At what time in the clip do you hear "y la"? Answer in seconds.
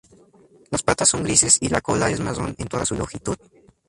1.61-1.79